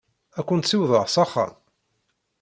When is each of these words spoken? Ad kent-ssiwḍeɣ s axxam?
Ad 0.39 0.43
kent-ssiwḍeɣ 0.47 1.05
s 1.07 1.15
axxam? 1.23 1.53